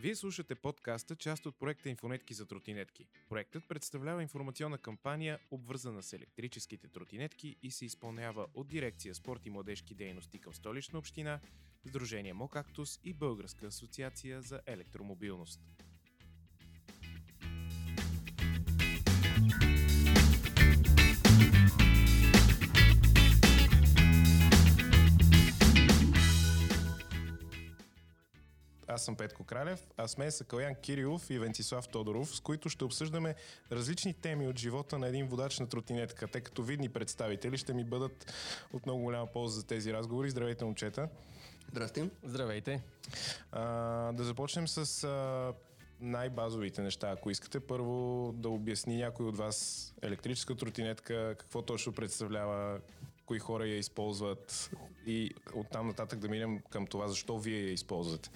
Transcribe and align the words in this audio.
Вие 0.00 0.16
слушате 0.16 0.54
подкаста, 0.54 1.16
част 1.16 1.46
от 1.46 1.58
проекта 1.58 1.88
Инфонетки 1.88 2.34
за 2.34 2.46
тротинетки. 2.46 3.06
Проектът 3.28 3.68
представлява 3.68 4.22
информационна 4.22 4.78
кампания, 4.78 5.38
обвързана 5.50 6.02
с 6.02 6.12
електрическите 6.12 6.88
тротинетки 6.88 7.56
и 7.62 7.70
се 7.70 7.84
изпълнява 7.84 8.46
от 8.54 8.68
дирекция 8.68 9.14
спорт 9.14 9.46
и 9.46 9.50
младежки 9.50 9.94
дейности 9.94 10.38
към 10.38 10.54
столична 10.54 10.98
община, 10.98 11.40
Сдружение 11.86 12.32
Мокактус 12.32 13.00
и 13.04 13.14
Българска 13.14 13.66
асоциация 13.66 14.42
за 14.42 14.60
електромобилност. 14.66 15.60
Аз 28.98 29.04
съм 29.04 29.16
Петко 29.16 29.44
Кралев, 29.44 29.86
а 29.96 30.08
с 30.08 30.18
мен 30.18 30.32
са 30.32 30.44
Калян 30.44 30.74
Кирилов 30.74 31.30
и 31.30 31.38
Вентислав 31.38 31.88
Тодоров, 31.88 32.36
с 32.36 32.40
които 32.40 32.68
ще 32.68 32.84
обсъждаме 32.84 33.34
различни 33.72 34.14
теми 34.14 34.48
от 34.48 34.58
живота 34.58 34.98
на 34.98 35.08
един 35.08 35.26
водач 35.26 35.58
на 35.58 35.68
тротинетка. 35.68 36.28
Те 36.28 36.40
като 36.40 36.62
видни 36.62 36.88
представители 36.88 37.58
ще 37.58 37.74
ми 37.74 37.84
бъдат 37.84 38.32
от 38.72 38.86
много 38.86 39.02
голяма 39.02 39.26
полза 39.26 39.60
за 39.60 39.66
тези 39.66 39.92
разговори. 39.92 40.30
Здравейте, 40.30 40.64
момчета! 40.64 41.08
Здрасти! 41.70 42.10
Здравейте! 42.24 42.82
А, 43.52 43.62
да 44.12 44.24
започнем 44.24 44.68
с 44.68 45.04
а, 45.04 45.52
най-базовите 46.00 46.82
неща, 46.82 47.10
ако 47.10 47.30
искате. 47.30 47.60
Първо 47.60 48.32
да 48.36 48.48
обясни 48.48 48.96
някой 48.96 49.26
от 49.26 49.36
вас 49.36 49.88
електрическа 50.02 50.56
тротинетка, 50.56 51.34
какво 51.38 51.62
точно 51.62 51.92
представлява, 51.92 52.80
кои 53.26 53.38
хора 53.38 53.66
я 53.66 53.78
използват 53.78 54.70
и 55.06 55.30
оттам 55.54 55.86
нататък 55.86 56.18
да 56.18 56.28
минем 56.28 56.60
към 56.70 56.86
това, 56.86 57.08
защо 57.08 57.38
вие 57.38 57.60
я 57.60 57.72
използвате. 57.72 58.30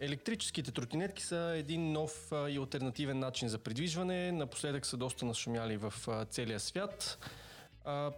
Електрическите 0.00 0.72
тротинетки 0.72 1.22
са 1.22 1.54
един 1.56 1.92
нов 1.92 2.32
и 2.32 2.58
альтернативен 2.58 3.18
начин 3.18 3.48
за 3.48 3.58
придвижване. 3.58 4.32
Напоследък 4.32 4.86
са 4.86 4.96
доста 4.96 5.24
нашумяли 5.24 5.76
в 5.76 5.94
целия 6.30 6.60
свят. 6.60 7.18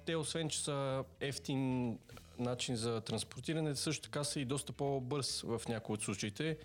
Те, 0.07 0.17
освен 0.17 0.49
че 0.49 0.61
са 0.61 1.05
ефтин 1.21 1.99
начин 2.39 2.77
за 2.77 3.01
транспортиране, 3.01 3.77
също 3.77 4.03
така 4.03 4.25
са 4.25 4.41
и 4.41 4.45
доста 4.45 4.73
по-бърз 4.73 5.41
в 5.41 5.63
някои 5.69 5.95
от 5.95 6.03
случаите. 6.03 6.59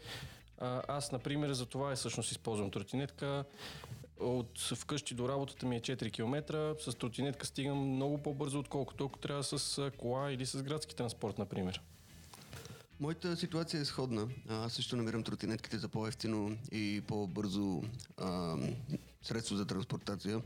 Аз, 0.88 1.11
например, 1.11 1.52
за 1.52 1.66
това 1.66 1.95
всъщност 1.95 2.31
използвам 2.31 2.72
тротинетка. 2.72 3.44
От 4.19 4.59
вкъщи 4.59 5.13
до 5.13 5.29
работата 5.29 5.66
ми 5.66 5.75
е 5.75 5.81
4 5.81 6.11
км. 6.11 6.75
С 6.79 6.95
тротинетка 6.97 7.45
стигам 7.45 7.77
много 7.77 8.17
по-бързо, 8.17 8.59
отколкото 8.59 9.05
ако 9.05 9.19
трябва 9.19 9.44
с 9.44 9.91
кола 9.97 10.31
или 10.31 10.45
с 10.45 10.63
градски 10.63 10.95
транспорт, 10.95 11.38
например. 11.38 11.81
Моята 12.99 13.38
ситуация 13.38 13.81
е 13.81 13.85
сходна. 13.85 14.27
Аз 14.49 14.73
също 14.73 14.95
намирам 14.95 15.23
тротинетките 15.23 15.77
за 15.77 15.89
по-ефтино 15.89 16.57
и 16.71 17.01
по-бързо 17.07 17.83
а, 18.17 18.57
средство 19.21 19.55
за 19.55 19.65
транспортация. 19.65 20.41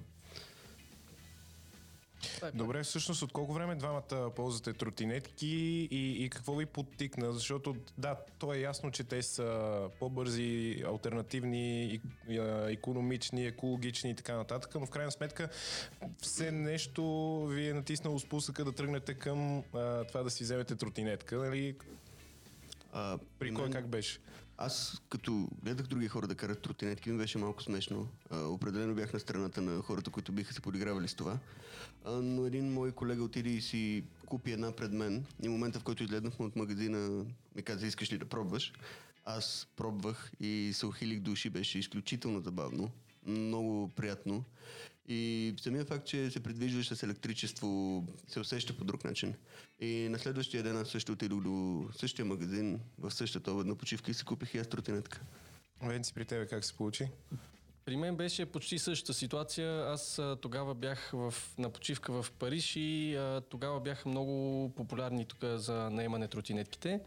Добре, 2.54 2.84
всъщност 2.84 3.22
от 3.22 3.32
колко 3.32 3.54
време 3.54 3.76
двамата 3.76 4.32
ползвате 4.36 4.74
тротинетки 4.74 5.48
и, 5.92 6.24
и 6.24 6.30
какво 6.30 6.56
ви 6.56 6.66
подтикна? 6.66 7.34
Защото 7.34 7.76
да, 7.98 8.16
то 8.40 8.54
е 8.54 8.60
ясно, 8.60 8.92
че 8.92 9.04
те 9.04 9.24
са 9.24 9.90
по-бързи, 10.00 10.84
альтернативни, 10.88 12.02
економични, 12.68 13.46
екологични 13.46 14.10
и 14.10 14.16
така 14.16 14.38
нататък, 14.38 14.76
но 14.76 14.86
в 14.86 14.90
крайна 14.90 15.12
сметка 15.12 15.50
все 16.22 16.52
нещо 16.52 17.46
ви 17.46 17.70
е 17.70 17.74
натиснало 17.74 18.20
спусъка 18.20 18.66
да 18.66 18.72
тръгнете 18.72 19.14
към 19.14 19.64
а, 19.74 20.04
това 20.04 20.24
да 20.24 20.30
си 20.30 20.44
вземете 20.44 20.76
тротинетка, 20.76 21.38
нали? 21.38 21.76
А, 22.94 23.18
При 23.40 23.54
кой 23.54 23.70
как 23.70 23.88
беше? 23.88 24.20
Аз 24.58 25.02
като 25.10 25.50
гледах 25.64 25.88
други 25.88 26.08
хора 26.08 26.28
да 26.28 26.36
карат 26.36 26.62
тротинетки, 26.62 27.10
ми 27.10 27.18
беше 27.18 27.38
малко 27.38 27.64
смешно. 27.64 28.08
А, 28.30 28.46
определено 28.46 28.96
бях 28.96 29.14
на 29.14 29.20
страната 29.20 29.62
на 29.62 29.82
хората, 29.82 30.12
които 30.12 30.32
биха 30.32 30.54
се 30.54 30.62
подигравали 30.62 31.08
с 31.08 31.16
това. 31.16 31.40
А, 32.06 32.12
но 32.12 32.46
един 32.46 32.74
мой 32.74 32.92
колега 32.92 33.24
отиде 33.24 33.50
и 33.50 33.62
си 33.62 34.04
купи 34.26 34.52
една 34.52 34.72
пред 34.72 34.92
мен. 34.92 35.26
И 35.44 35.50
момента, 35.50 35.80
в 35.80 35.84
който 35.84 36.04
изгледнахме 36.04 36.46
от 36.46 36.56
магазина, 36.56 37.26
ми 37.56 37.62
каза, 37.62 37.88
искаш 37.88 38.12
ли 38.12 38.18
да 38.18 38.26
пробваш? 38.26 38.74
Аз 39.26 39.68
пробвах 39.76 40.32
и 40.40 40.72
се 40.74 40.86
ухилих 40.86 41.20
души, 41.20 41.50
беше 41.50 41.80
изключително 41.80 42.42
забавно 42.42 42.92
много 43.26 43.90
приятно. 43.96 44.44
И 45.10 45.54
самия 45.62 45.86
факт, 45.86 46.08
че 46.08 46.32
се 46.32 46.40
придвижваш 46.40 46.88
с 46.88 47.04
електричество, 47.04 48.04
се 48.28 48.40
усеща 48.40 48.78
по 48.78 48.84
друг 48.84 49.04
начин. 49.04 49.34
И 49.80 50.08
на 50.10 50.20
следващия 50.20 50.64
ден 50.64 50.78
аз 50.78 50.90
също 50.90 51.12
отидох 51.12 51.42
до 51.42 51.86
същия 51.98 52.26
магазин, 52.26 52.80
в 52.98 53.12
същата 53.12 53.52
обедна 53.52 53.76
почивка 53.76 54.12
и 54.12 54.14
си 54.14 54.26
купих 54.26 54.54
и 54.54 54.58
аз 54.58 54.68
тротинетка. 54.68 55.22
Венци, 55.82 56.14
при 56.14 56.26
тебе 56.26 56.48
как 56.48 56.66
се 56.66 56.74
получи? 56.74 57.08
При 57.86 57.98
мен 57.98 58.16
беше 58.16 58.46
почти 58.46 58.80
същата 58.80 59.14
ситуация. 59.14 59.86
Аз 59.86 60.20
а, 60.20 60.38
тогава 60.42 60.76
бях 60.76 61.12
в, 61.14 61.34
на 61.58 61.70
почивка 61.70 62.22
в 62.22 62.32
Париж 62.32 62.76
и 62.76 63.16
а, 63.16 63.42
тогава 63.50 63.80
бяха 63.80 64.10
много 64.10 64.70
популярни 64.76 65.26
тук 65.26 65.40
за 65.44 65.90
наемане 65.90 66.28
тротинетките. 66.28 67.00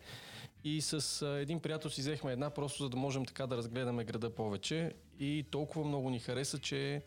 И 0.65 0.81
с 0.81 1.23
а, 1.23 1.29
един 1.29 1.61
приятел 1.61 1.91
си 1.91 2.01
взехме 2.01 2.33
една, 2.33 2.51
просто 2.51 2.83
за 2.83 2.89
да 2.89 2.97
можем 2.97 3.25
така 3.25 3.47
да 3.47 3.57
разгледаме 3.57 4.05
града 4.05 4.31
повече. 4.31 4.93
И 5.19 5.45
толкова 5.51 5.85
много 5.85 6.11
ни 6.11 6.21
хареса, 6.21 6.59
че 6.59 7.03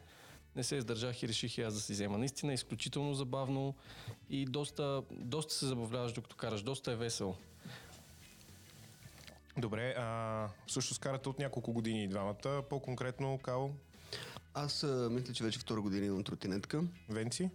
не 0.56 0.64
се 0.64 0.76
издържах 0.76 1.24
и 1.24 1.28
реших 1.28 1.58
и 1.58 1.62
аз 1.62 1.74
да 1.74 1.80
си 1.80 1.94
взема. 1.94 2.18
Наистина 2.18 2.52
е 2.52 2.56
изключително 2.56 3.14
забавно 3.14 3.76
и 4.30 4.46
доста, 4.46 5.04
доста 5.12 5.54
се 5.54 5.66
забавляваш 5.66 6.14
докато 6.14 6.36
караш. 6.36 6.62
Доста 6.62 6.92
е 6.92 6.96
весело. 6.96 7.36
Добре, 9.58 9.96
а, 9.98 10.50
също 10.68 11.00
карате 11.00 11.30
от 11.30 11.40
няколко 11.40 11.74
години 11.74 12.04
и 12.04 12.08
двамата. 12.08 12.64
По-конкретно, 12.70 13.38
Као? 13.38 13.70
Аз 14.54 14.84
а, 14.84 15.10
мисля, 15.12 15.34
че 15.34 15.44
вече 15.44 15.60
втора 15.60 15.82
година 15.82 16.06
имам 16.06 16.24
тротинетка. 16.24 16.84
Венци? 17.10 17.50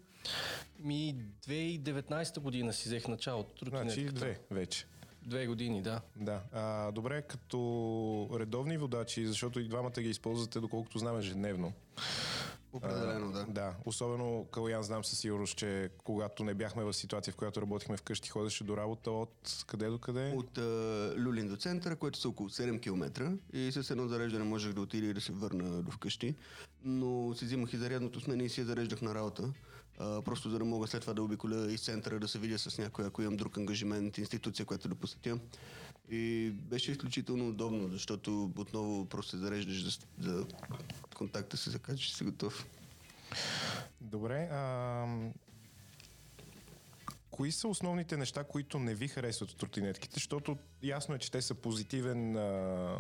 Ми 0.79 1.17
2019 1.47 2.41
година 2.41 2.73
си 2.73 2.89
взех 2.89 3.09
началото. 3.09 3.65
Значи 3.67 4.05
две 4.05 4.39
вече. 4.51 4.87
Две 5.23 5.47
години, 5.47 5.83
да. 5.83 6.01
Да. 6.17 6.41
А, 6.53 6.93
добре, 6.93 7.23
като 7.23 8.31
редовни 8.41 8.79
водачи, 8.79 9.27
защото 9.27 9.61
и 9.61 9.69
двамата 9.69 10.01
ги 10.01 10.11
използвате, 10.11 10.61
доколкото 10.61 10.99
знам 10.99 11.19
ежедневно. 11.19 11.73
Определено, 12.73 13.33
да. 13.33 13.47
Да, 13.49 13.75
особено 13.85 14.45
Калян 14.45 14.83
знам 14.83 15.05
със 15.05 15.19
сигурност, 15.19 15.57
че 15.57 15.91
когато 16.05 16.45
не 16.45 16.55
бяхме 16.55 16.85
в 16.85 16.93
ситуация, 16.93 17.33
в 17.33 17.37
която 17.37 17.63
работихме 17.63 17.97
вкъщи, 17.97 18.29
ходеше 18.29 18.65
до 18.65 18.77
работа 18.77 19.11
от 19.11 19.65
къде 19.67 19.87
до 19.87 19.99
къде? 19.99 20.33
От 20.37 20.59
uh, 20.59 21.27
Люлин 21.27 21.49
до 21.49 21.57
центъра, 21.57 21.97
което 21.97 22.19
са 22.19 22.29
около 22.29 22.49
7 22.49 22.81
км 22.81 23.33
и 23.53 23.73
с 23.73 23.91
едно 23.91 24.09
зареждане 24.09 24.45
можех 24.45 24.73
да 24.73 24.81
отида 24.81 25.07
и 25.07 25.15
да 25.15 25.21
се 25.21 25.33
върна 25.33 25.83
до 25.83 25.91
вкъщи, 25.91 26.35
но 26.85 27.35
си 27.35 27.45
взимах 27.45 27.73
и 27.73 27.77
зарядното 27.77 28.21
смене 28.21 28.45
и 28.45 28.49
си 28.49 28.61
я 28.61 28.67
зареждах 28.67 29.03
на 29.03 29.15
работа. 29.15 29.53
Просто 30.01 30.51
за 30.51 30.59
да 30.59 30.65
мога 30.65 30.87
след 30.87 31.01
това 31.01 31.15
да 31.15 31.23
обиколя 31.23 31.73
из 31.73 31.81
центъра, 31.81 32.21
да 32.21 32.29
се 32.29 32.39
видя 32.39 32.59
с 32.59 32.79
някой, 32.79 33.07
ако 33.07 33.23
имам 33.23 33.37
друг 33.37 33.59
ангажимент, 33.59 34.19
институция, 34.19 34.67
която 34.67 34.89
да 34.89 34.95
посетя. 34.95 35.39
И 36.11 36.51
беше 36.51 36.93
изключително 36.93 37.49
удобно, 37.49 37.89
защото 37.89 38.53
отново 38.57 39.05
просто 39.05 39.31
се 39.31 39.37
зареждаш 39.37 39.85
за, 39.85 39.99
за 40.19 40.47
контакта 41.15 41.57
се 41.57 41.71
закачаш 41.71 42.11
и 42.11 42.15
си 42.15 42.25
готов. 42.25 42.67
Добре. 44.01 44.49
А, 44.53 45.07
кои 47.31 47.53
са 47.53 47.69
основните 47.69 48.17
неща, 48.17 48.45
които 48.45 48.79
не 48.79 48.95
ви 48.95 49.09
харесват 49.09 49.51
от 49.51 49.57
тротинетките? 49.57 50.15
Защото 50.15 50.57
ясно 50.83 51.15
е, 51.15 51.19
че 51.19 51.31
те 51.31 51.43
са 51.43 51.55
позитивен 51.55 52.37
а, 52.37 52.97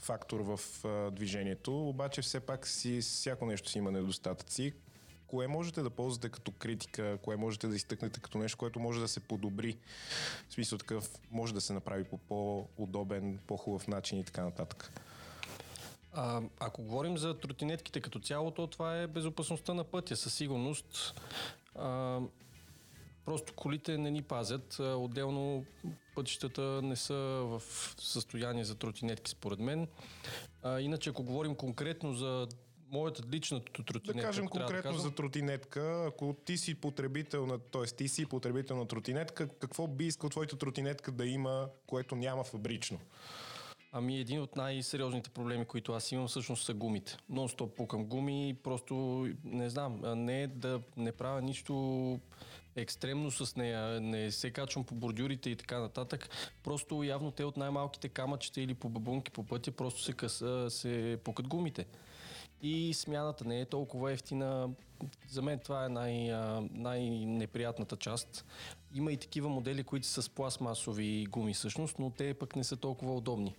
фактор 0.00 0.40
в 0.40 0.84
а, 0.84 1.10
движението, 1.10 1.88
обаче 1.88 2.22
все 2.22 2.40
пак 2.40 2.66
си, 2.66 3.00
всяко 3.00 3.46
нещо 3.46 3.70
си 3.70 3.78
има 3.78 3.90
недостатъци 3.90 4.72
кое 5.28 5.46
можете 5.46 5.82
да 5.82 5.90
ползвате 5.90 6.28
като 6.28 6.52
критика, 6.52 7.18
кое 7.22 7.36
можете 7.36 7.68
да 7.68 7.76
изтъкнете 7.76 8.20
като 8.20 8.38
нещо, 8.38 8.58
което 8.58 8.80
може 8.80 9.00
да 9.00 9.08
се 9.08 9.20
подобри? 9.20 9.76
В 10.48 10.52
смисъл 10.52 10.78
такъв, 10.78 11.10
може 11.30 11.54
да 11.54 11.60
се 11.60 11.72
направи 11.72 12.04
по 12.04 12.18
по-удобен, 12.18 13.38
по-хубав 13.46 13.88
начин 13.88 14.18
и 14.18 14.24
така 14.24 14.44
нататък. 14.44 14.92
А, 16.12 16.42
ако 16.60 16.82
говорим 16.82 17.18
за 17.18 17.38
тротинетките 17.38 18.00
като 18.00 18.20
цялото, 18.20 18.66
това 18.66 18.96
е 18.96 19.06
безопасността 19.06 19.74
на 19.74 19.84
пътя. 19.84 20.16
Със 20.16 20.34
сигурност 20.34 21.20
а, 21.74 22.20
просто 23.24 23.54
колите 23.54 23.98
не 23.98 24.10
ни 24.10 24.22
пазят. 24.22 24.78
Отделно 24.78 25.64
пътищата 26.14 26.62
не 26.82 26.96
са 26.96 27.14
в 27.44 27.62
състояние 27.98 28.64
за 28.64 28.74
тротинетки, 28.74 29.30
според 29.30 29.58
мен. 29.58 29.88
А, 30.62 30.80
иначе, 30.80 31.10
ако 31.10 31.22
говорим 31.22 31.54
конкретно 31.54 32.14
за 32.14 32.48
моята 32.90 33.22
лична 33.32 33.60
тротинетка. 33.64 34.12
Да 34.14 34.22
кажем 34.22 34.48
конкретно 34.48 34.92
да 34.92 34.98
за 34.98 35.10
тротинетка. 35.10 36.04
Ако 36.08 36.36
ти 36.44 36.56
си 36.56 36.74
потребител 36.74 37.46
на, 37.46 37.58
т.е. 37.58 37.82
ти 37.82 38.08
си 38.08 38.26
потребител 38.26 38.76
на 38.76 38.86
тротинетка, 38.86 39.48
какво 39.48 39.86
би 39.86 40.06
искал 40.06 40.30
твоята 40.30 40.58
тротинетка 40.58 41.12
да 41.12 41.26
има, 41.26 41.68
което 41.86 42.16
няма 42.16 42.44
фабрично? 42.44 42.98
Ами 43.92 44.18
един 44.18 44.42
от 44.42 44.56
най-сериозните 44.56 45.30
проблеми, 45.30 45.64
които 45.64 45.92
аз 45.92 46.12
имам 46.12 46.28
всъщност 46.28 46.64
са 46.64 46.74
гумите. 46.74 47.16
Нон-стоп 47.32 47.74
пукам 47.74 48.04
гуми, 48.04 48.56
просто 48.62 49.26
не 49.44 49.70
знам, 49.70 50.00
не 50.24 50.46
да 50.46 50.80
не 50.96 51.12
правя 51.12 51.42
нищо 51.42 52.20
екстремно 52.76 53.30
с 53.30 53.56
нея, 53.56 54.00
не 54.00 54.30
се 54.32 54.50
качвам 54.50 54.84
по 54.84 54.94
бордюрите 54.94 55.50
и 55.50 55.56
така 55.56 55.78
нататък. 55.78 56.28
Просто 56.62 57.02
явно 57.02 57.30
те 57.30 57.44
от 57.44 57.56
най-малките 57.56 58.08
камъчета 58.08 58.60
или 58.60 58.74
по 58.74 58.88
бабунки 58.88 59.30
по 59.30 59.44
пътя 59.46 59.72
просто 59.72 60.02
се, 60.02 60.12
къса, 60.12 60.66
се 60.70 61.18
пукат 61.24 61.48
гумите. 61.48 61.86
И 62.62 62.94
смяната 62.94 63.44
не 63.44 63.60
е 63.60 63.64
толкова 63.64 64.12
ефтина. 64.12 64.68
За 65.28 65.42
мен 65.42 65.58
това 65.58 65.84
е 65.84 65.88
най, 65.88 66.30
най-неприятната 66.70 67.96
част. 67.96 68.44
Има 68.94 69.12
и 69.12 69.16
такива 69.16 69.48
модели, 69.48 69.84
които 69.84 70.06
са 70.06 70.22
с 70.22 70.28
пластмасови 70.28 71.26
гуми 71.30 71.54
всъщност, 71.54 71.98
но 71.98 72.10
те 72.10 72.34
пък 72.34 72.56
не 72.56 72.64
са 72.64 72.76
толкова 72.76 73.14
удобни. 73.14 73.54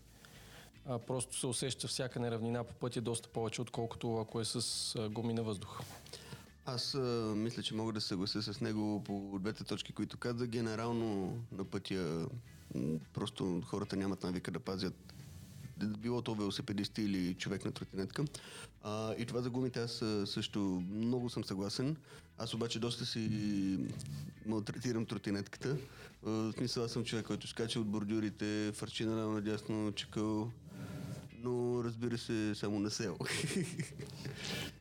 А, 0.85 0.99
просто 0.99 1.39
се 1.39 1.47
усеща 1.47 1.87
всяка 1.87 2.19
неравнина 2.19 2.63
по 2.63 2.73
пътя 2.73 3.01
доста 3.01 3.29
повече, 3.29 3.61
отколкото 3.61 4.17
ако 4.17 4.41
е 4.41 4.45
с 4.45 5.09
гуми 5.09 5.33
на 5.33 5.43
въздух. 5.43 5.81
Аз 6.65 6.95
а, 6.95 7.33
мисля, 7.35 7.63
че 7.63 7.75
мога 7.75 7.93
да 7.93 8.01
съглася 8.01 8.41
с 8.41 8.61
него 8.61 9.03
по 9.03 9.39
двете 9.39 9.63
точки, 9.63 9.93
които 9.93 10.17
каза. 10.17 10.47
Генерално 10.47 11.37
на 11.51 11.65
пътя 11.65 12.27
просто 13.13 13.61
хората 13.65 13.95
нямат 13.95 14.23
навика 14.23 14.51
да 14.51 14.59
пазят 14.59 15.13
било 15.85 16.21
то 16.21 16.35
велосипедисти 16.35 17.01
или 17.01 17.33
човек 17.33 17.65
на 17.65 17.71
тротинетка. 17.71 18.25
А, 18.83 19.13
и 19.17 19.25
това 19.25 19.41
за 19.41 19.49
гумите 19.49 19.79
аз 19.79 20.03
също 20.25 20.83
много 20.91 21.29
съм 21.29 21.43
съгласен. 21.43 21.95
Аз 22.37 22.53
обаче 22.53 22.79
доста 22.79 23.05
си 23.05 23.29
малтретирам 24.45 25.05
тротинетката. 25.05 25.77
В 26.23 26.53
смисъл 26.57 26.83
аз 26.83 26.91
съм 26.91 27.03
човек, 27.03 27.25
който 27.25 27.47
скача 27.47 27.79
от 27.79 27.87
бордюрите, 27.87 28.71
фърчи 28.73 29.05
на 29.05 29.27
надясно, 29.27 29.91
чекал 29.91 30.51
но 31.43 31.83
разбира 31.83 32.17
се 32.17 32.55
само 32.55 32.79
на 32.79 32.89
село. 32.91 33.17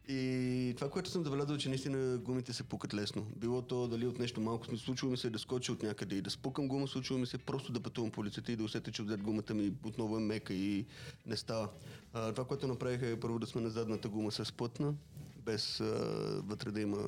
и 0.09 0.75
това, 0.77 0.91
което 0.91 1.11
съм 1.11 1.25
забелязал, 1.25 1.55
е, 1.55 1.59
че 1.59 1.69
наистина 1.69 2.19
гумите 2.19 2.53
се 2.53 2.63
пукат 2.63 2.95
лесно. 2.95 3.27
Било 3.37 3.63
то 3.63 3.89
дали 3.89 4.07
от 4.07 4.19
нещо 4.19 4.41
малко 4.41 4.77
случило 4.77 5.11
ми 5.11 5.17
се 5.17 5.31
да 5.31 5.39
скоча 5.39 5.73
от 5.73 5.83
някъде 5.83 6.17
и 6.17 6.23
да 6.23 6.31
спукам 6.31 6.69
гума, 6.69 6.89
случило 6.89 7.19
ми 7.19 7.27
се 7.27 7.39
просто 7.39 7.73
да 7.73 7.81
пътувам 7.81 8.11
по 8.11 8.21
улицата 8.21 8.53
и 8.53 8.57
да 8.57 8.65
усетя, 8.65 8.93
че 8.93 9.03
отзад 9.03 9.23
гумата 9.23 9.55
ми 9.55 9.73
отново 9.85 10.17
е 10.17 10.21
мека 10.21 10.55
и 10.55 10.87
не 11.27 11.37
става. 11.37 11.69
А, 12.13 12.33
това, 12.33 12.45
което 12.45 12.69
направиха 12.69 13.07
е 13.07 13.21
първо 13.21 13.39
да 13.39 13.47
сме 13.47 13.61
на 13.61 13.71
задната 13.71 14.09
гума 14.09 14.33
с 14.33 14.53
плътна, 14.53 14.95
без 15.37 15.81
а, 15.81 15.85
вътре 16.45 16.71
да 16.71 16.81
има 16.81 16.99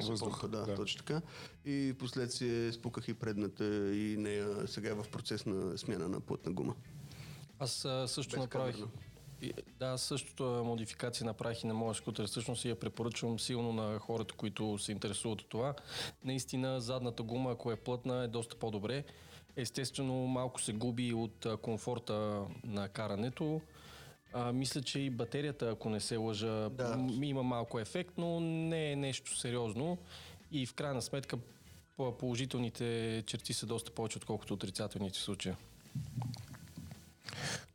въздух. 0.00 0.48
Да, 0.48 0.66
да, 0.66 0.74
точно 0.74 0.98
така. 0.98 1.22
И 1.64 1.92
в 1.92 1.98
последствие 1.98 2.72
спуках 2.72 3.08
и 3.08 3.14
предната 3.14 3.94
и 3.94 4.16
нея 4.16 4.48
сега 4.66 4.90
е 4.90 4.94
в 4.94 5.06
процес 5.12 5.46
на 5.46 5.78
смяна 5.78 6.08
на 6.08 6.20
плътна 6.20 6.52
гума. 6.52 6.74
Аз 7.58 7.84
а, 7.84 8.08
също 8.08 8.38
направих. 8.38 8.78
И, 8.78 8.84
да, 9.78 9.98
същото 9.98 10.62
модификация 10.64 11.26
направих 11.26 11.64
и 11.64 11.66
на 11.66 11.74
моя 11.74 11.94
скутер. 11.94 12.26
Всъщност 12.26 12.64
я 12.64 12.80
препоръчвам 12.80 13.38
силно 13.38 13.72
на 13.72 13.98
хората, 13.98 14.34
които 14.34 14.78
се 14.78 14.92
интересуват 14.92 15.40
от 15.40 15.48
това. 15.48 15.74
Наистина 16.24 16.80
задната 16.80 17.22
гума, 17.22 17.50
ако 17.52 17.72
е 17.72 17.76
плътна, 17.76 18.24
е 18.24 18.28
доста 18.28 18.56
по-добре. 18.56 19.04
Естествено, 19.56 20.14
малко 20.14 20.60
се 20.60 20.72
губи 20.72 21.12
от 21.12 21.46
комфорта 21.62 22.42
на 22.64 22.88
карането. 22.88 23.60
А, 24.32 24.52
мисля, 24.52 24.82
че 24.82 25.00
и 25.00 25.10
батерията, 25.10 25.70
ако 25.70 25.90
не 25.90 26.00
се 26.00 26.16
лъжа, 26.16 26.68
да. 26.70 27.06
има 27.22 27.42
малко 27.42 27.78
ефект, 27.78 28.12
но 28.18 28.40
не 28.40 28.92
е 28.92 28.96
нещо 28.96 29.38
сериозно. 29.38 29.98
И 30.52 30.66
в 30.66 30.74
крайна 30.74 31.02
сметка 31.02 31.38
положителните 32.18 33.22
черти 33.26 33.52
са 33.52 33.66
доста 33.66 33.90
повече, 33.90 34.18
отколкото 34.18 34.54
отрицателните 34.54 35.18
случаи. 35.18 35.52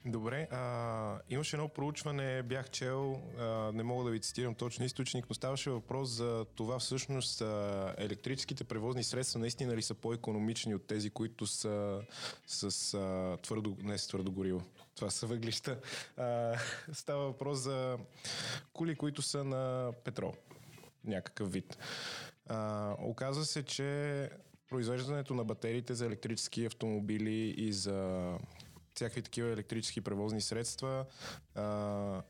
Добре, 0.05 0.47
а, 0.51 1.19
имаше 1.29 1.55
едно 1.55 1.67
проучване, 1.67 2.43
бях 2.43 2.69
чел, 2.69 3.21
а, 3.39 3.71
не 3.73 3.83
мога 3.83 4.03
да 4.03 4.11
ви 4.11 4.19
цитирам 4.19 4.55
точно 4.55 4.85
източник, 4.85 5.25
но 5.29 5.35
ставаше 5.35 5.69
въпрос 5.69 6.09
за 6.09 6.45
това 6.55 6.79
всъщност 6.79 7.41
а, 7.41 7.95
електрическите 7.97 8.63
превозни 8.63 9.03
средства 9.03 9.39
наистина 9.39 9.75
ли 9.75 9.81
са 9.81 9.93
по-економични 9.93 10.75
от 10.75 10.87
тези, 10.87 11.09
които 11.09 11.47
са 11.47 12.01
с 12.47 12.93
а, 12.93 13.37
твърдо, 13.41 13.77
не 13.83 13.97
с 13.97 14.07
твърдо 14.07 14.31
гориво. 14.31 14.61
Това 14.95 15.09
са 15.09 15.27
въглища. 15.27 15.79
А, 16.17 16.57
става 16.93 17.25
въпрос 17.25 17.59
за 17.59 17.97
кули, 18.73 18.95
които 18.95 19.21
са 19.21 19.43
на 19.43 19.93
петрол. 20.03 20.33
Някакъв 21.05 21.51
вид. 21.51 21.77
А, 22.47 22.95
оказва 22.99 23.45
се, 23.45 23.63
че 23.63 24.29
произвеждането 24.69 25.33
на 25.33 25.43
батериите 25.43 25.93
за 25.93 26.05
електрически 26.05 26.65
автомобили 26.65 27.53
и 27.57 27.73
за 27.73 28.29
всякакви 29.01 29.21
такива 29.21 29.49
електрически 29.49 30.01
превозни 30.01 30.41
средства, 30.41 31.05
а, 31.55 32.21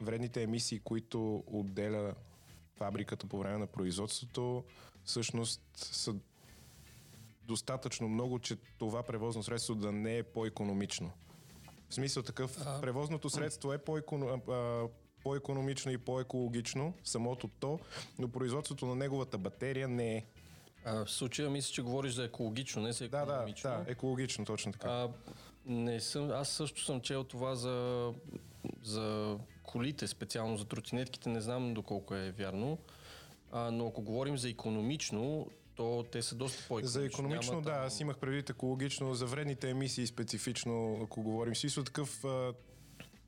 вредните 0.00 0.42
емисии, 0.42 0.78
които 0.78 1.44
отделя 1.46 2.14
фабриката 2.76 3.26
по 3.26 3.38
време 3.38 3.58
на 3.58 3.66
производството, 3.66 4.64
всъщност 5.04 5.62
са 5.74 6.14
достатъчно 7.42 8.08
много, 8.08 8.38
че 8.38 8.56
това 8.78 9.02
превозно 9.02 9.42
средство 9.42 9.74
да 9.74 9.92
не 9.92 10.18
е 10.18 10.22
по-економично. 10.22 11.12
В 11.88 11.94
смисъл 11.94 12.22
такъв, 12.22 12.58
превозното 12.80 13.30
средство 13.30 13.72
е 13.72 13.78
по-економично 15.22 15.92
и 15.92 15.98
по-екологично, 15.98 16.94
самото 17.04 17.48
то, 17.48 17.80
но 18.18 18.28
производството 18.28 18.86
на 18.86 18.94
неговата 18.94 19.38
батерия 19.38 19.88
не 19.88 20.16
е. 20.16 20.24
А, 20.84 21.04
в 21.04 21.10
случая 21.10 21.50
мисля, 21.50 21.72
че 21.72 21.82
говориш 21.82 22.12
за 22.12 22.24
екологично, 22.24 22.82
не 22.82 22.92
за 22.92 23.04
економично. 23.04 23.70
Да, 23.70 23.76
да, 23.76 23.84
да, 23.84 23.90
екологично, 23.90 24.44
точно 24.44 24.72
така. 24.72 24.88
А, 24.88 25.10
не 25.66 26.00
съм, 26.00 26.30
аз 26.30 26.48
също 26.48 26.84
съм 26.84 27.00
чел 27.00 27.24
това 27.24 27.54
за, 27.54 28.08
за 28.82 29.38
колите, 29.62 30.06
специално 30.06 30.56
за 30.56 30.64
тротинетките, 30.64 31.28
не 31.28 31.40
знам 31.40 31.74
доколко 31.74 32.14
е 32.14 32.30
вярно. 32.30 32.78
А, 33.52 33.70
но 33.70 33.86
ако 33.86 34.02
говорим 34.02 34.38
за 34.38 34.48
економично, 34.48 35.50
то 35.74 36.04
те 36.12 36.22
са 36.22 36.34
доста 36.34 36.68
по-економични. 36.68 37.00
За 37.00 37.06
економично, 37.06 37.52
Няма 37.52 37.62
да, 37.62 37.70
там... 37.70 37.86
аз 37.86 38.00
имах 38.00 38.18
предвид 38.18 38.50
екологично, 38.50 39.14
за 39.14 39.26
вредните 39.26 39.70
емисии 39.70 40.06
специфично, 40.06 41.00
ако 41.02 41.22
говорим. 41.22 41.56
Си 41.56 41.84
такъв, 41.84 42.24
а, 42.24 42.54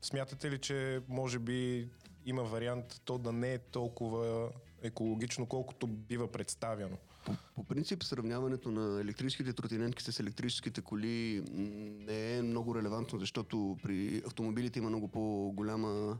смятате 0.01 0.51
ли, 0.51 0.57
че 0.57 1.01
може 1.07 1.39
би 1.39 1.89
има 2.25 2.43
вариант 2.43 3.01
то 3.05 3.17
да 3.17 3.31
не 3.31 3.53
е 3.53 3.57
толкова 3.57 4.49
екологично, 4.81 5.45
колкото 5.45 5.87
бива 5.87 6.31
представяно? 6.31 6.97
По, 7.25 7.35
по 7.55 7.63
принцип, 7.63 8.03
сравняването 8.03 8.71
на 8.71 9.01
електрическите 9.01 9.53
тротинетки 9.53 10.03
с 10.03 10.19
електрическите 10.19 10.81
коли 10.81 11.43
не 12.07 12.37
е 12.37 12.41
много 12.41 12.75
релевантно, 12.75 13.19
защото 13.19 13.77
при 13.83 14.21
автомобилите 14.25 14.79
има 14.79 14.89
много 14.89 15.07
по-голяма 15.07 16.17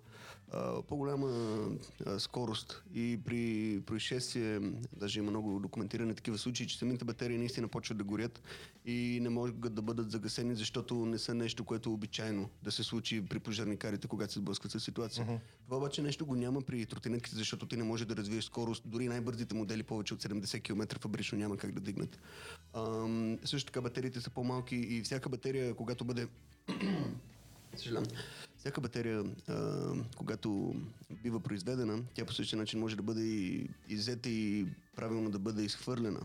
по-голяма 0.88 1.60
а, 2.06 2.20
скорост 2.20 2.84
и 2.94 3.20
при 3.26 3.82
происшествие, 3.86 4.60
даже 4.98 5.20
има 5.20 5.30
много 5.30 5.60
документирани 5.60 6.16
такива 6.16 6.38
случаи, 6.38 6.68
че 6.68 6.78
самите 6.78 7.06
батерии 7.06 7.38
наистина 7.38 7.68
почват 7.68 7.98
да 7.98 8.04
горят 8.04 8.42
и 8.86 9.20
не 9.22 9.30
могат 9.30 9.74
да 9.74 9.82
бъдат 9.82 10.12
загасени, 10.12 10.56
защото 10.56 11.06
не 11.06 11.18
са 11.18 11.34
нещо, 11.34 11.64
което 11.64 11.90
е 11.90 11.94
обичайно 11.94 12.50
да 12.64 12.72
се 12.72 12.84
случи 12.84 13.26
при 13.26 13.40
пожарникарите, 13.40 14.08
когато 14.08 14.34
се 14.34 14.40
сблъскват 14.40 14.72
с 14.72 14.80
ситуация. 14.80 15.26
Uh-huh. 15.26 15.40
Това 15.66 15.78
обаче 15.78 16.02
нещо 16.02 16.26
го 16.26 16.36
няма 16.36 16.62
при 16.62 16.86
тротинетките, 16.86 17.36
защото 17.36 17.66
ти 17.66 17.78
не 17.78 17.84
може 17.84 18.06
да 18.06 18.16
развиеш 18.16 18.44
скорост. 18.44 18.84
Дори 18.86 19.08
най-бързите 19.08 19.56
модели 19.56 19.84
повече 19.84 20.14
от 20.14 20.24
70 20.24 20.64
км 20.64 20.95
фабрично 21.00 21.38
няма 21.38 21.58
как 21.58 21.72
да 21.72 21.80
дигнат. 21.80 22.20
Ам, 22.74 23.38
също 23.46 23.66
така 23.66 23.82
батериите 23.82 24.22
са 24.22 24.30
по-малки 24.30 24.76
и 24.76 25.02
всяка 25.02 25.30
батерия, 25.30 25.76
когато 25.76 26.06
бъде 26.06 26.28
Съжалявам. 27.76 28.08
Всяка 28.66 28.82
батерия, 28.82 29.24
а, 29.48 29.94
когато 30.18 30.76
бива 31.24 31.40
произведена, 31.40 32.04
тя 32.14 32.26
по 32.26 32.34
същия 32.34 32.60
начин 32.60 32.80
може 32.80 32.96
да 32.96 33.04
бъде 33.04 33.22
и 33.22 33.70
иззета 33.90 34.30
и 34.30 34.68
правилно 34.96 35.32
да 35.32 35.40
бъде 35.40 35.64
изхвърлена. 35.64 36.20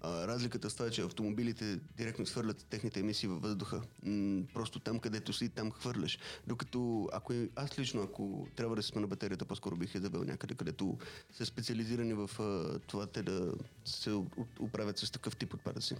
А, 0.00 0.26
разликата 0.26 0.70
с 0.70 0.74
това 0.74 0.86
е, 0.86 0.90
че 0.90 1.02
автомобилите 1.02 1.80
директно 1.96 2.22
изхвърлят 2.22 2.66
техните 2.70 3.00
емисии 3.00 3.28
във 3.28 3.42
въздуха. 3.42 3.82
М- 4.02 4.42
просто 4.54 4.80
там, 4.80 4.98
където 4.98 5.32
си, 5.32 5.48
там 5.48 5.70
хвърляш. 5.70 6.18
Докато 6.46 7.08
ако 7.12 7.32
аз 7.56 7.78
лично, 7.78 8.02
ако 8.02 8.46
трябва 8.56 8.76
да 8.76 8.82
се 8.82 8.88
сме 8.88 9.06
батерията, 9.06 9.44
по-скоро 9.44 9.76
бих 9.76 9.94
я 9.94 10.00
завел 10.00 10.24
някъде, 10.24 10.54
където 10.54 10.98
са 11.32 11.46
специализирани 11.46 12.14
в 12.14 12.30
а, 12.40 12.78
това 12.78 13.06
те 13.06 13.22
да 13.22 13.54
се 13.84 14.12
оправят 14.60 14.98
с 14.98 15.10
такъв 15.10 15.36
тип 15.36 15.54
отпадъци. 15.54 15.96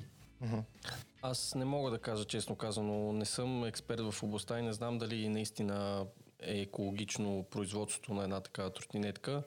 Аз 1.22 1.54
не 1.54 1.64
мога 1.64 1.90
да 1.90 1.98
кажа, 1.98 2.24
честно 2.24 2.56
казано, 2.56 3.12
не 3.12 3.24
съм 3.24 3.64
експерт 3.64 4.00
в 4.00 4.22
областта 4.22 4.58
и 4.58 4.62
не 4.62 4.72
знам 4.72 4.98
дали 4.98 5.28
наистина 5.28 6.06
е 6.40 6.60
екологично 6.60 7.46
производството 7.50 8.14
на 8.14 8.22
една 8.24 8.40
такава 8.40 8.70
тротинетка, 8.70 9.42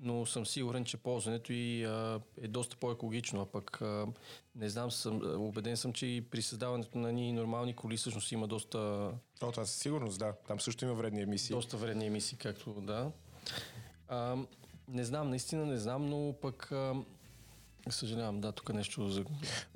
но 0.00 0.26
съм 0.26 0.46
сигурен, 0.46 0.84
че 0.84 0.96
ползването 0.96 1.52
и 1.52 1.84
а, 1.84 2.20
е 2.42 2.48
доста 2.48 2.76
по-екологично, 2.76 3.40
а 3.40 3.46
пък 3.46 3.82
а, 3.82 4.06
не 4.54 4.68
знам, 4.68 4.90
съм, 4.90 5.20
убеден 5.46 5.76
съм, 5.76 5.92
че 5.92 6.06
и 6.06 6.20
при 6.20 6.42
създаването 6.42 6.98
на 6.98 7.12
ни 7.12 7.32
нормални 7.32 7.76
коли 7.76 7.96
всъщност 7.96 8.32
има 8.32 8.48
доста... 8.48 8.78
О, 9.42 9.52
това 9.52 9.64
със 9.64 9.76
сигурност, 9.76 10.18
да. 10.18 10.32
Там 10.48 10.60
също 10.60 10.84
има 10.84 10.94
вредни 10.94 11.22
емисии. 11.22 11.54
Доста 11.54 11.76
вредни 11.76 12.06
емисии, 12.06 12.38
както 12.38 12.72
да. 12.72 13.10
А, 14.08 14.36
не 14.88 15.04
знам, 15.04 15.30
наистина 15.30 15.66
не 15.66 15.76
знам, 15.76 16.06
но 16.06 16.34
пък 16.40 16.72
а, 16.72 16.94
Съжалявам, 17.88 18.40
да, 18.40 18.52
тук 18.52 18.74
нещо 18.74 19.08
за... 19.08 19.24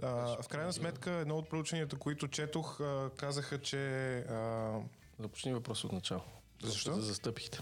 А, 0.02 0.42
в 0.42 0.48
крайна 0.48 0.72
сметка, 0.72 1.10
едно 1.10 1.36
от 1.36 1.48
проучванията, 1.48 1.96
които 1.96 2.28
четох, 2.28 2.80
казаха, 3.16 3.60
че... 3.60 4.18
А... 4.18 4.78
Започни 5.20 5.52
въпрос 5.52 5.84
от 5.84 5.92
начало. 5.92 6.22
Защо? 6.62 6.94
За 6.94 7.00
застъпихте. 7.00 7.58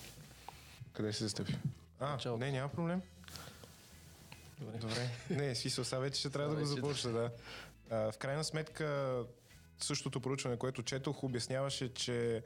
Къде 0.92 1.12
се 1.12 1.24
застъпи? 1.24 1.56
А, 2.00 2.10
Началото. 2.10 2.44
не, 2.44 2.52
няма 2.52 2.68
проблем. 2.68 3.02
Добре. 4.60 4.78
Добре. 4.78 5.10
Не, 5.30 5.54
смисъл, 5.54 5.84
сега 5.84 5.98
вече 5.98 6.20
ще 6.20 6.30
трябва 6.30 6.54
да 6.54 6.60
го 6.60 6.66
започна, 6.66 7.12
да. 7.12 7.30
А, 7.90 8.12
в 8.12 8.18
крайна 8.18 8.44
сметка, 8.44 9.18
същото 9.78 10.20
проучване, 10.20 10.56
което 10.56 10.82
четох, 10.82 11.24
обясняваше, 11.24 11.94
че 11.94 12.42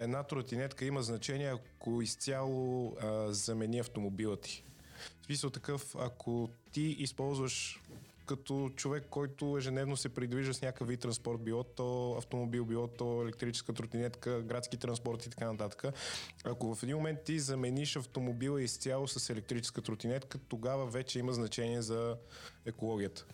една 0.00 0.22
тротинетка 0.22 0.84
има 0.84 1.02
значение, 1.02 1.52
ако 1.52 2.02
изцяло 2.02 2.96
а, 3.02 3.32
замени 3.32 3.78
автомобила 3.78 4.36
ти. 4.36 4.64
В 5.22 5.26
смисъл 5.26 5.50
такъв, 5.50 5.96
ако 5.98 6.50
ти 6.72 6.82
използваш 6.82 7.82
като 8.26 8.70
човек, 8.76 9.06
който 9.10 9.56
ежедневно 9.58 9.96
се 9.96 10.08
придвижва 10.08 10.54
с 10.54 10.62
някакъв 10.62 10.88
вид 10.88 11.00
транспорт, 11.00 11.40
било 11.40 11.64
то 11.64 12.14
автомобил, 12.18 12.64
било 12.64 12.86
то 12.86 13.22
електрическа 13.22 13.72
тротинетка, 13.72 14.42
градски 14.42 14.76
транспорт 14.76 15.26
и 15.26 15.30
така 15.30 15.52
нататък. 15.52 15.84
Ако 16.44 16.74
в 16.74 16.82
един 16.82 16.96
момент 16.96 17.18
ти 17.24 17.40
замениш 17.40 17.96
автомобила 17.96 18.62
изцяло 18.62 19.08
с 19.08 19.30
електрическа 19.30 19.82
тротинетка, 19.82 20.38
тогава 20.38 20.86
вече 20.86 21.18
има 21.18 21.32
значение 21.32 21.82
за 21.82 22.16
екологията. 22.66 23.24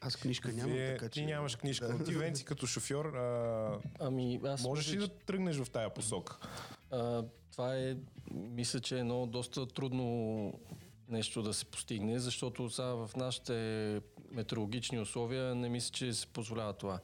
Аз 0.00 0.16
книжка 0.16 0.52
нямам, 0.52 0.72
Вие, 0.72 0.92
така 0.92 1.08
че... 1.08 1.20
ти 1.20 1.26
нямаш 1.26 1.56
книжка, 1.56 1.88
но 1.98 2.04
ти 2.04 2.14
Венци 2.14 2.44
като 2.44 2.66
шофьор 2.66 3.04
а, 3.04 3.78
Ами, 4.00 4.40
аз 4.44 4.62
можеш 4.62 4.92
ли 4.92 4.96
да 4.96 5.08
тръгнеш 5.08 5.56
в 5.56 5.70
тая 5.70 5.94
посока? 5.94 6.36
А, 6.90 7.24
това 7.52 7.76
е, 7.76 7.96
мисля, 8.30 8.80
че 8.80 8.96
е 8.96 9.00
едно 9.00 9.26
доста 9.26 9.66
трудно 9.66 10.52
нещо 11.08 11.42
да 11.42 11.54
се 11.54 11.64
постигне, 11.64 12.18
защото 12.18 12.70
сега 12.70 12.86
в 12.86 13.10
нашите 13.16 14.00
метеорологични 14.30 15.00
условия 15.00 15.54
не 15.54 15.68
мисля, 15.68 15.92
че 15.92 16.12
се 16.12 16.26
позволява 16.26 16.72
това. 16.72 17.00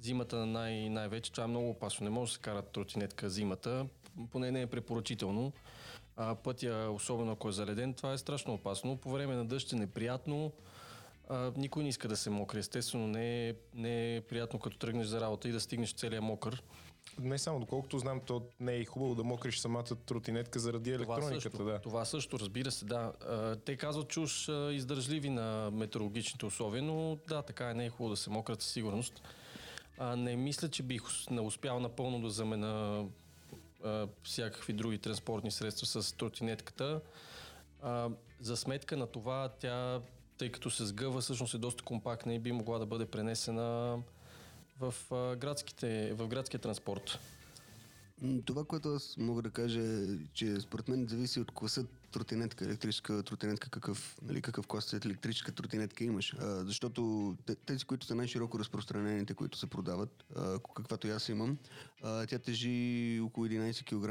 Зимата 0.00 0.46
най- 0.46 0.88
най-вече, 0.88 1.32
това 1.32 1.44
е 1.44 1.46
много 1.46 1.70
опасно. 1.70 2.04
Не 2.04 2.10
може 2.10 2.30
да 2.30 2.34
се 2.34 2.40
кара 2.40 2.62
тротинетка 2.62 3.30
зимата, 3.30 3.86
поне 4.30 4.50
не 4.50 4.62
е 4.62 4.66
препоръчително. 4.66 5.52
А 6.16 6.34
пътя, 6.34 6.90
особено 6.94 7.32
ако 7.32 7.48
е 7.48 7.52
заледен, 7.52 7.94
това 7.94 8.12
е 8.12 8.18
страшно 8.18 8.54
опасно. 8.54 8.96
По 8.96 9.10
време 9.10 9.34
на 9.34 9.44
дъжд 9.44 9.72
е 9.72 9.76
неприятно. 9.76 10.52
А, 11.28 11.52
никой 11.56 11.82
не 11.82 11.88
иска 11.88 12.08
да 12.08 12.16
се 12.16 12.30
мокри. 12.30 12.58
Естествено, 12.58 13.06
не 13.06 13.48
е, 13.48 13.54
не 13.74 14.16
е 14.16 14.20
приятно 14.20 14.58
като 14.58 14.78
тръгнеш 14.78 15.06
за 15.06 15.20
работа 15.20 15.48
и 15.48 15.52
да 15.52 15.60
стигнеш 15.60 15.94
целия 15.94 16.22
мокър. 16.22 16.62
Не 17.20 17.38
само, 17.38 17.60
доколкото 17.60 17.98
знам, 17.98 18.20
то 18.20 18.42
не 18.60 18.76
е 18.76 18.84
хубаво 18.84 19.14
да 19.14 19.24
мокриш 19.24 19.58
самата 19.58 19.84
тротинетка 20.06 20.58
заради 20.58 20.92
Това 20.92 21.14
електрониката. 21.16 21.50
също, 21.50 21.64
Да. 21.64 21.78
това 21.78 22.04
също, 22.04 22.38
разбира 22.38 22.70
се, 22.70 22.84
да. 22.84 23.12
Те 23.64 23.76
казват, 23.76 24.08
че 24.08 24.20
уж 24.20 24.48
издържливи 24.48 25.30
на 25.30 25.70
метеорологичните 25.72 26.46
условия, 26.46 26.82
но 26.82 27.18
да, 27.28 27.42
така 27.42 27.70
е, 27.70 27.74
не 27.74 27.86
е 27.86 27.90
хубаво 27.90 28.10
да 28.10 28.16
се 28.16 28.30
мократ 28.30 28.62
със 28.62 28.72
сигурност. 28.72 29.22
А, 29.98 30.16
не 30.16 30.36
мисля, 30.36 30.68
че 30.68 30.82
бих 30.82 31.02
не 31.30 31.40
успял 31.40 31.80
напълно 31.80 32.20
да 32.20 32.30
замена 32.30 33.04
а, 33.84 34.08
всякакви 34.22 34.72
други 34.72 34.98
транспортни 34.98 35.50
средства 35.50 35.86
с 35.86 36.16
тротинетката. 36.16 37.00
А, 37.82 38.08
за 38.40 38.56
сметка 38.56 38.96
на 38.96 39.06
това, 39.06 39.48
тя, 39.48 40.00
тъй 40.38 40.52
като 40.52 40.70
се 40.70 40.86
сгъва, 40.86 41.20
всъщност 41.20 41.54
е 41.54 41.58
доста 41.58 41.84
компактна 41.84 42.34
и 42.34 42.38
би 42.38 42.52
могла 42.52 42.78
да 42.78 42.86
бъде 42.86 43.06
пренесена 43.06 43.98
в, 44.80 44.94
градските, 45.36 46.14
в 46.14 46.28
градския 46.28 46.60
транспорт. 46.60 47.18
Това, 48.44 48.64
което 48.64 48.88
аз 48.88 49.16
мога 49.18 49.42
да 49.42 49.50
кажа 49.50 49.80
е, 49.80 50.06
че 50.34 50.60
според 50.60 50.88
мен 50.88 51.06
зависи 51.08 51.40
от 51.40 51.50
класа 51.50 51.86
тротинетка, 52.12 52.64
електрическа 52.64 53.22
тротинетка, 53.22 53.70
какъв, 53.70 54.16
нали, 54.22 54.42
какъв 54.42 54.66
клас 54.66 54.92
електрическа 54.92 55.52
тротинетка 55.52 56.04
имаш. 56.04 56.34
А, 56.38 56.64
защото 56.64 57.34
те- 57.46 57.54
тези, 57.54 57.84
които 57.84 58.06
са 58.06 58.14
най-широко 58.14 58.58
разпространените, 58.58 59.34
които 59.34 59.58
се 59.58 59.66
продават, 59.66 60.24
а, 60.36 60.58
каквато 60.74 61.06
и 61.06 61.10
аз 61.10 61.28
имам, 61.28 61.58
а, 62.02 62.26
тя 62.26 62.38
тежи 62.38 63.20
около 63.24 63.46
11 63.46 63.84
кг 63.84 64.08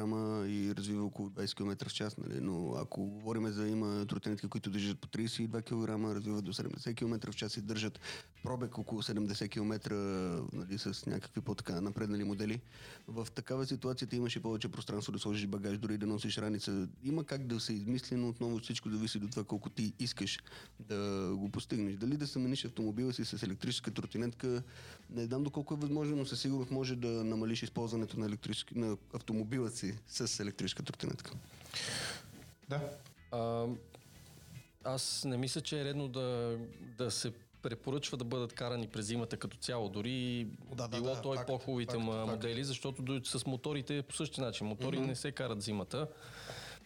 и 0.49 0.75
развива 0.75 1.05
около 1.05 1.29
20 1.29 1.55
км 1.55 1.89
в 1.89 1.93
час. 1.93 2.17
Нали? 2.17 2.39
Но 2.41 2.75
ако 2.75 3.05
говорим 3.05 3.47
за 3.47 3.67
има 3.67 4.05
тротинетки, 4.05 4.47
които 4.47 4.69
държат 4.69 4.99
по 4.99 5.07
32 5.07 5.61
кг, 5.61 6.15
развиват 6.15 6.45
до 6.45 6.53
70 6.53 6.95
км 6.95 7.31
в 7.31 7.35
час 7.35 7.57
и 7.57 7.61
държат 7.61 7.99
пробег 8.43 8.77
около 8.77 9.01
70 9.01 9.49
км 9.49 9.95
нали, 10.53 10.77
с 10.77 11.05
някакви 11.05 11.41
по-така 11.41 11.81
напреднали 11.81 12.23
модели, 12.23 12.61
в 13.07 13.27
такава 13.35 13.65
ситуация 13.65 14.07
ти 14.07 14.15
имаше 14.15 14.41
повече 14.41 14.69
пространство 14.69 15.13
да 15.13 15.19
сложиш 15.19 15.47
багаж, 15.47 15.77
дори 15.77 15.97
да 15.97 16.07
носиш 16.07 16.37
раница. 16.37 16.87
Има 17.03 17.23
как 17.23 17.47
да 17.47 17.59
се 17.59 17.73
измисли, 17.73 17.90
но 18.11 18.29
отново 18.29 18.59
всичко 18.59 18.89
зависи 18.89 19.19
до 19.19 19.27
това 19.27 19.43
колко 19.43 19.69
ти 19.69 19.93
искаш 19.99 20.39
да 20.79 21.31
го 21.35 21.49
постигнеш. 21.49 21.95
Дали 21.95 22.17
да 22.17 22.25
замениш 22.25 22.65
автомобила 22.65 23.13
си 23.13 23.25
с 23.25 23.43
електрическа 23.43 23.91
тротинетка, 23.91 24.63
не 25.09 25.25
знам 25.25 25.43
доколко 25.43 25.73
е 25.73 25.77
възможно, 25.77 26.15
но 26.15 26.25
със 26.25 26.41
сигурност 26.41 26.71
може 26.71 26.95
да 26.95 27.07
намалиш 27.07 27.63
използването 27.63 28.19
на, 28.19 28.25
електрически, 28.25 28.79
на 28.79 28.97
автомобила 29.13 29.69
си 29.69 29.97
с 30.07 30.39
електрическа 30.39 30.83
тротинетка. 30.83 31.31
да. 32.69 32.81
А, 33.31 33.67
аз 34.83 35.23
не 35.25 35.37
мисля, 35.37 35.61
че 35.61 35.81
е 35.81 35.85
редно 35.85 36.07
да, 36.07 36.57
да 36.97 37.11
се 37.11 37.33
препоръчва 37.61 38.17
да 38.17 38.23
бъдат 38.23 38.53
карани 38.53 38.87
през 38.87 39.05
зимата 39.05 39.37
като 39.37 39.57
цяло. 39.57 39.89
Дори 39.89 40.47
Да, 40.75 40.87
да, 40.87 41.01
било 41.01 41.15
да, 41.15 41.21
той 41.21 41.37
факт, 41.37 41.47
по-хубавите 41.47 41.95
факт, 41.95 42.05
ма- 42.05 42.25
факт. 42.25 42.31
модели, 42.31 42.63
защото 42.63 43.21
с 43.25 43.45
моторите 43.45 43.97
е 43.97 44.01
по 44.01 44.13
същия 44.13 44.45
начин. 44.45 44.67
Мотори 44.67 44.97
mm-hmm. 44.97 45.05
не 45.05 45.15
се 45.15 45.31
карат 45.31 45.61
зимата. 45.61 46.07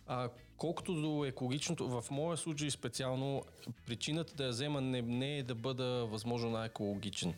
А 0.07 0.29
колкото 0.57 1.01
до 1.01 1.25
екологичното, 1.25 2.01
в 2.01 2.11
моя 2.11 2.37
случай 2.37 2.71
специално, 2.71 3.43
причината 3.85 4.35
да 4.35 4.43
я 4.43 4.49
взема 4.49 4.81
не, 4.81 5.01
не 5.01 5.37
е 5.37 5.43
да 5.43 5.55
бъда 5.55 6.05
възможно 6.05 6.49
най-екологичен. 6.49 7.33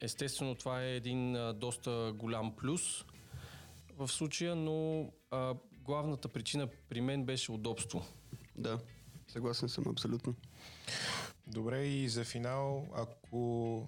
Естествено, 0.00 0.54
това 0.54 0.82
е 0.82 0.96
един 0.96 1.36
а, 1.36 1.52
доста 1.52 2.12
голям 2.16 2.56
плюс 2.56 3.04
в 3.96 4.08
случая, 4.08 4.56
но 4.56 5.08
а, 5.30 5.54
главната 5.84 6.28
причина 6.28 6.68
при 6.88 7.00
мен 7.00 7.24
беше 7.24 7.52
удобство. 7.52 8.06
Да, 8.56 8.78
съгласен 9.28 9.68
съм 9.68 9.84
абсолютно. 9.88 10.34
Добре, 11.46 11.86
и 11.86 12.08
за 12.08 12.24
финал, 12.24 12.86
ако 12.94 13.86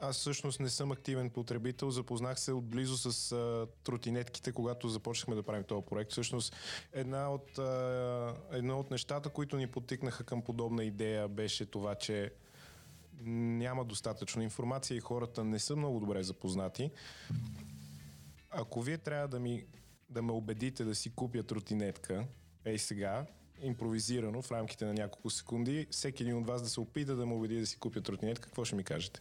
аз 0.00 0.16
всъщност 0.16 0.60
не 0.60 0.68
съм 0.68 0.92
активен 0.92 1.30
потребител, 1.30 1.90
запознах 1.90 2.40
се 2.40 2.52
отблизо 2.52 3.12
с 3.12 3.32
а, 3.32 3.66
тротинетките, 3.84 4.52
когато 4.52 4.88
започнахме 4.88 5.34
да 5.34 5.42
правим 5.42 5.64
този 5.64 5.86
проект. 5.86 6.10
Всъщност 6.10 6.56
една 6.92 7.30
от, 7.30 7.58
а, 7.58 8.34
едно 8.52 8.80
от 8.80 8.90
нещата, 8.90 9.28
които 9.28 9.56
ни 9.56 9.66
потикнаха 9.66 10.24
към 10.24 10.42
подобна 10.42 10.84
идея 10.84 11.28
беше 11.28 11.66
това, 11.66 11.94
че 11.94 12.32
няма 13.22 13.84
достатъчно 13.84 14.42
информация 14.42 14.96
и 14.96 15.00
хората 15.00 15.44
не 15.44 15.58
са 15.58 15.76
много 15.76 16.00
добре 16.00 16.22
запознати. 16.22 16.90
Ако 18.50 18.82
вие 18.82 18.98
трябва 18.98 19.28
да, 19.28 19.40
ми, 19.40 19.64
да 20.10 20.22
ме 20.22 20.32
убедите 20.32 20.84
да 20.84 20.94
си 20.94 21.10
купя 21.14 21.42
тротинетка, 21.42 22.26
ей 22.64 22.78
сега, 22.78 23.26
импровизирано 23.62 24.42
в 24.42 24.52
рамките 24.52 24.84
на 24.84 24.94
няколко 24.94 25.30
секунди, 25.30 25.86
всеки 25.90 26.22
един 26.22 26.36
от 26.36 26.46
вас 26.46 26.62
да 26.62 26.68
се 26.68 26.80
опита 26.80 27.16
да 27.16 27.26
ме 27.26 27.34
убеди 27.34 27.60
да 27.60 27.66
си 27.66 27.78
купя 27.78 28.00
тротинетка, 28.00 28.48
какво 28.48 28.64
ще 28.64 28.76
ми 28.76 28.84
кажете? 28.84 29.20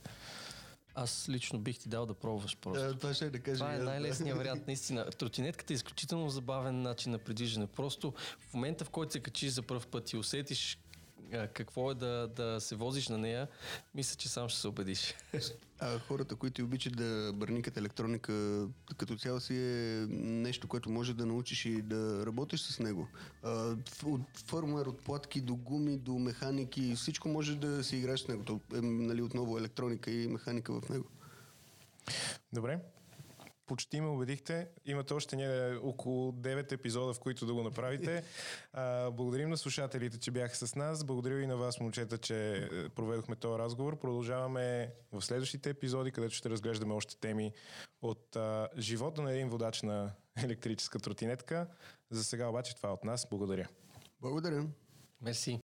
Аз 0.96 1.30
лично 1.30 1.60
бих 1.60 1.80
ти 1.80 1.90
дал 1.90 2.06
да 2.06 2.14
пробваш 2.14 2.58
просто. 2.58 2.96
това 2.96 3.14
ще 3.14 3.30
да 3.30 3.40
кажа. 3.40 3.58
Това 3.58 3.74
е 3.74 3.78
да. 3.78 3.84
най-лесният 3.84 4.38
вариант, 4.38 4.68
наистина. 4.68 5.06
Тротинетката 5.06 5.74
е 5.74 5.76
изключително 5.76 6.30
забавен 6.30 6.82
начин 6.82 7.12
на 7.12 7.18
придвижване. 7.18 7.68
Просто 7.68 8.14
в 8.40 8.54
момента, 8.54 8.86
в 8.86 8.90
който 8.90 9.14
се 9.14 9.20
качиш 9.20 9.50
за 9.50 9.62
първ 9.62 9.88
път 9.92 10.14
и 10.14 10.18
усетиш 10.18 10.78
какво 11.54 11.92
е 11.92 11.96
да, 11.96 12.28
да 12.28 12.62
се 12.62 12.76
возиш 12.76 13.08
на 13.08 13.18
нея, 13.18 13.48
мисля, 13.96 14.16
че 14.16 14.30
сам 14.30 14.50
ще 14.50 14.60
се 14.60 14.68
убедиш. 14.68 15.16
А 15.80 16.00
хората, 16.00 16.36
които 16.36 16.64
обичат 16.64 16.98
да 16.98 17.32
бърникат 17.34 17.78
електроника, 17.78 18.68
като 18.98 19.18
цяло 19.18 19.40
си 19.40 19.56
е 19.56 20.06
нещо, 20.20 20.68
което 20.68 20.90
може 20.90 21.14
да 21.14 21.26
научиш 21.26 21.66
и 21.66 21.82
да 21.82 22.26
работиш 22.26 22.62
с 22.62 22.80
него. 22.80 23.08
А, 23.44 23.76
От 24.06 24.22
фърмер, 24.46 24.86
от 24.86 25.02
платки 25.02 25.42
до 25.42 25.56
гуми, 25.56 25.98
до 25.98 26.20
механики, 26.20 26.96
всичко 26.96 27.30
може 27.30 27.56
да 27.56 27.84
си 27.84 27.98
играеш 27.98 28.20
с 28.20 28.28
него. 28.28 28.44
То 28.44 28.60
е, 28.74 28.82
нали, 28.82 29.22
отново 29.22 29.58
електроника 29.58 30.12
и 30.12 30.28
механика 30.28 30.82
в 30.82 30.90
него. 30.90 31.06
Добре. 32.54 32.80
Почти 33.70 34.02
ме 34.02 34.08
убедихте. 34.08 34.68
Имате 34.86 35.14
още 35.14 35.36
ня... 35.36 35.80
около 35.84 36.32
9 36.32 36.72
епизода, 36.72 37.14
в 37.14 37.20
които 37.20 37.46
да 37.46 37.54
го 37.54 37.64
направите. 37.64 38.24
А, 38.74 39.12
благодарим 39.12 39.50
на 39.50 39.58
слушателите, 39.58 40.20
че 40.20 40.32
бяха 40.32 40.56
с 40.56 40.76
нас. 40.76 41.04
Благодаря 41.04 41.42
и 41.42 41.48
на 41.48 41.58
вас, 41.58 41.80
момчета, 41.80 42.18
че 42.18 42.54
е, 42.56 42.90
проведохме 42.90 43.36
този 43.36 43.60
разговор. 43.60 44.00
Продължаваме 44.00 44.94
в 45.12 45.22
следващите 45.22 45.70
епизоди, 45.70 46.12
където 46.12 46.36
ще 46.36 46.50
разглеждаме 46.50 46.94
още 46.94 47.18
теми 47.18 47.54
от 48.02 48.36
а, 48.36 48.68
живота 48.78 49.22
на 49.22 49.32
един 49.32 49.50
водач 49.50 49.82
на 49.82 50.12
електрическа 50.44 51.00
тротинетка. 51.00 51.68
За 52.12 52.24
сега 52.24 52.48
обаче 52.48 52.76
това 52.76 52.90
е 52.90 52.94
от 52.94 53.04
нас. 53.04 53.28
Благодаря. 53.30 53.68
Благодаря. 54.22 54.66
Мерси. 55.22 55.58